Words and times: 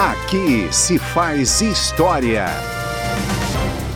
Aqui 0.00 0.66
se 0.72 0.98
faz 0.98 1.60
história. 1.60 2.46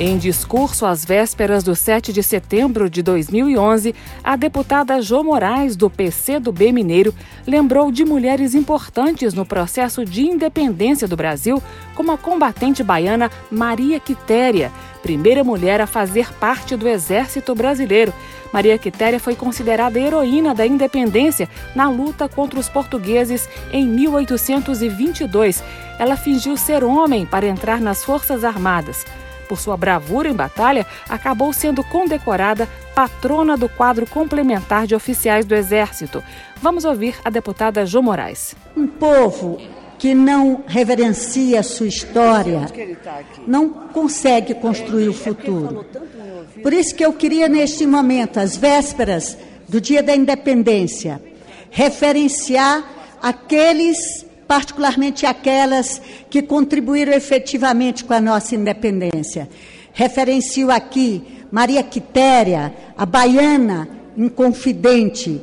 Em 0.00 0.18
discurso 0.18 0.84
às 0.84 1.04
vésperas 1.04 1.62
do 1.62 1.76
7 1.76 2.12
de 2.12 2.24
setembro 2.24 2.90
de 2.90 3.04
2011, 3.04 3.94
a 4.24 4.34
deputada 4.34 5.00
Jô 5.00 5.22
Moraes, 5.22 5.76
do 5.76 5.88
PC 5.88 6.40
do 6.40 6.50
B 6.50 6.72
Mineiro, 6.72 7.14
lembrou 7.46 7.92
de 7.92 8.04
mulheres 8.04 8.52
importantes 8.52 9.32
no 9.32 9.46
processo 9.46 10.04
de 10.04 10.22
independência 10.22 11.06
do 11.06 11.16
Brasil, 11.16 11.62
como 11.94 12.10
a 12.10 12.18
combatente 12.18 12.82
baiana 12.82 13.30
Maria 13.48 14.00
Quitéria, 14.00 14.72
primeira 15.02 15.42
mulher 15.42 15.80
a 15.80 15.86
fazer 15.86 16.32
parte 16.34 16.76
do 16.76 16.88
Exército 16.88 17.54
Brasileiro. 17.54 18.14
Maria 18.52 18.78
Quitéria 18.78 19.18
foi 19.18 19.34
considerada 19.34 19.98
heroína 19.98 20.54
da 20.54 20.66
independência 20.66 21.48
na 21.74 21.88
luta 21.88 22.28
contra 22.28 22.60
os 22.60 22.68
portugueses 22.68 23.48
em 23.72 23.86
1822. 23.86 25.62
Ela 25.98 26.16
fingiu 26.16 26.56
ser 26.56 26.84
homem 26.84 27.26
para 27.26 27.46
entrar 27.46 27.80
nas 27.80 28.04
Forças 28.04 28.44
Armadas 28.44 29.04
por 29.52 29.60
sua 29.60 29.76
bravura 29.76 30.30
em 30.30 30.32
batalha, 30.32 30.86
acabou 31.06 31.52
sendo 31.52 31.84
condecorada 31.84 32.66
patrona 32.94 33.54
do 33.54 33.68
quadro 33.68 34.06
complementar 34.06 34.86
de 34.86 34.94
oficiais 34.94 35.44
do 35.44 35.54
Exército. 35.54 36.24
Vamos 36.62 36.86
ouvir 36.86 37.16
a 37.22 37.28
deputada 37.28 37.84
Jô 37.84 38.00
Moraes. 38.00 38.56
Um 38.74 38.86
povo 38.86 39.60
que 40.02 40.16
não 40.16 40.64
reverencia 40.66 41.62
sua 41.62 41.86
história 41.86 42.66
não 43.46 43.68
consegue 43.68 44.52
construir 44.52 45.08
o 45.08 45.12
futuro. 45.12 45.86
Por 46.60 46.72
isso 46.72 46.92
que 46.92 47.04
eu 47.04 47.12
queria, 47.12 47.48
neste 47.48 47.86
momento, 47.86 48.40
às 48.40 48.56
vésperas 48.56 49.38
do 49.68 49.80
Dia 49.80 50.02
da 50.02 50.12
Independência, 50.12 51.22
referenciar 51.70 53.16
aqueles 53.22 54.26
particularmente 54.48 55.24
aquelas 55.24 56.02
que 56.28 56.42
contribuíram 56.42 57.12
efetivamente 57.12 58.04
com 58.04 58.12
a 58.12 58.20
nossa 58.20 58.56
independência. 58.56 59.48
Referencio 59.92 60.68
aqui 60.72 61.22
Maria 61.48 61.84
Quitéria, 61.84 62.74
a 62.98 63.06
baiana 63.06 63.88
inconfidente. 64.16 65.40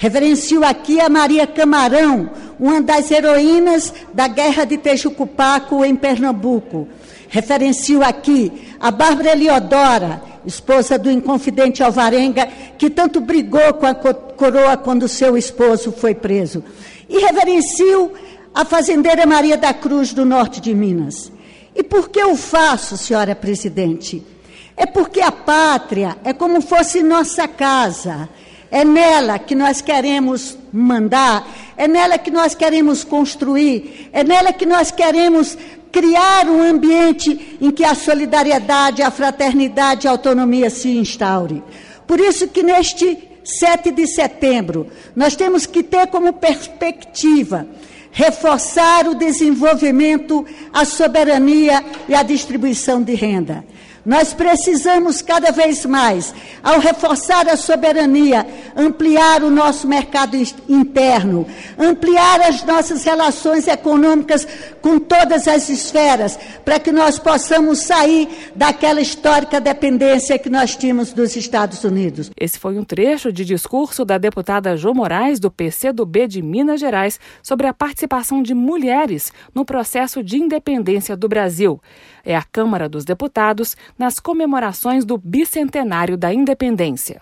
Reverencio 0.00 0.64
aqui 0.64 0.98
a 0.98 1.10
Maria 1.10 1.46
Camarão, 1.46 2.30
uma 2.58 2.80
das 2.80 3.10
heroínas 3.10 3.92
da 4.14 4.26
Guerra 4.28 4.64
de 4.64 4.78
Tejucupaco 4.78 5.84
em 5.84 5.94
Pernambuco. 5.94 6.88
Referencio 7.28 8.02
aqui 8.02 8.50
a 8.80 8.90
Bárbara 8.90 9.32
Eliodora, 9.32 10.22
esposa 10.46 10.98
do 10.98 11.10
inconfidente 11.10 11.82
Alvarenga, 11.82 12.48
que 12.78 12.88
tanto 12.88 13.20
brigou 13.20 13.74
com 13.74 13.84
a 13.84 13.94
coroa 13.94 14.74
quando 14.78 15.06
seu 15.06 15.36
esposo 15.36 15.92
foi 15.92 16.14
preso. 16.14 16.64
E 17.06 17.18
reverencio 17.18 18.10
a 18.54 18.64
fazendeira 18.64 19.26
Maria 19.26 19.58
da 19.58 19.74
Cruz, 19.74 20.14
do 20.14 20.24
norte 20.24 20.62
de 20.62 20.74
Minas. 20.74 21.30
E 21.76 21.82
por 21.82 22.08
que 22.08 22.20
eu 22.20 22.34
faço, 22.38 22.96
senhora 22.96 23.36
presidente? 23.36 24.26
É 24.74 24.86
porque 24.86 25.20
a 25.20 25.30
pátria 25.30 26.16
é 26.24 26.32
como 26.32 26.62
fosse 26.62 27.02
nossa 27.02 27.46
casa. 27.46 28.30
É 28.70 28.84
nela 28.84 29.38
que 29.38 29.54
nós 29.54 29.80
queremos 29.80 30.56
mandar, 30.72 31.46
é 31.76 31.88
nela 31.88 32.18
que 32.18 32.30
nós 32.30 32.54
queremos 32.54 33.02
construir, 33.02 34.08
é 34.12 34.22
nela 34.22 34.52
que 34.52 34.64
nós 34.64 34.90
queremos 34.90 35.58
criar 35.90 36.48
um 36.48 36.62
ambiente 36.62 37.58
em 37.60 37.70
que 37.70 37.84
a 37.84 37.94
solidariedade, 37.94 39.02
a 39.02 39.10
fraternidade 39.10 40.06
e 40.06 40.08
a 40.08 40.12
autonomia 40.12 40.70
se 40.70 40.88
instaure. 40.88 41.62
Por 42.06 42.20
isso 42.20 42.48
que 42.48 42.62
neste 42.62 43.18
7 43.42 43.90
de 43.90 44.06
setembro 44.06 44.86
nós 45.16 45.34
temos 45.34 45.66
que 45.66 45.82
ter 45.82 46.06
como 46.06 46.32
perspectiva 46.34 47.66
reforçar 48.12 49.06
o 49.06 49.14
desenvolvimento, 49.14 50.44
a 50.72 50.84
soberania 50.84 51.84
e 52.08 52.14
a 52.14 52.22
distribuição 52.22 53.02
de 53.02 53.14
renda. 53.14 53.64
Nós 54.10 54.32
precisamos 54.32 55.22
cada 55.22 55.52
vez 55.52 55.86
mais, 55.86 56.34
ao 56.64 56.80
reforçar 56.80 57.48
a 57.48 57.56
soberania, 57.56 58.44
ampliar 58.74 59.44
o 59.44 59.50
nosso 59.52 59.86
mercado 59.86 60.36
interno, 60.68 61.46
ampliar 61.78 62.40
as 62.40 62.64
nossas 62.64 63.04
relações 63.04 63.68
econômicas 63.68 64.48
com 64.82 64.98
todas 64.98 65.46
as 65.46 65.68
esferas, 65.68 66.36
para 66.64 66.80
que 66.80 66.90
nós 66.90 67.20
possamos 67.20 67.84
sair 67.84 68.50
daquela 68.56 69.00
histórica 69.00 69.60
dependência 69.60 70.40
que 70.40 70.50
nós 70.50 70.74
tínhamos 70.74 71.12
dos 71.12 71.36
Estados 71.36 71.84
Unidos. 71.84 72.32
Esse 72.36 72.58
foi 72.58 72.76
um 72.76 72.82
trecho 72.82 73.32
de 73.32 73.44
discurso 73.44 74.04
da 74.04 74.18
deputada 74.18 74.76
Jô 74.76 74.92
Moraes, 74.92 75.38
do 75.38 75.52
PCdoB 75.52 76.26
de 76.26 76.42
Minas 76.42 76.80
Gerais, 76.80 77.20
sobre 77.44 77.68
a 77.68 77.72
participação 77.72 78.42
de 78.42 78.54
mulheres 78.54 79.32
no 79.54 79.64
processo 79.64 80.20
de 80.20 80.36
independência 80.36 81.16
do 81.16 81.28
Brasil. 81.28 81.80
É 82.24 82.36
a 82.36 82.42
Câmara 82.42 82.88
dos 82.88 83.04
Deputados 83.04 83.76
nas 84.00 84.18
comemorações 84.18 85.04
do 85.04 85.18
bicentenário 85.18 86.16
da 86.16 86.32
independência. 86.32 87.20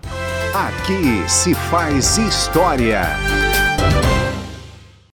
Aqui 0.54 1.28
se 1.28 1.52
faz 1.52 2.16
história. 2.18 3.02